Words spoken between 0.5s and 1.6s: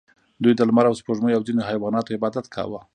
د لمر او سپوږمۍ او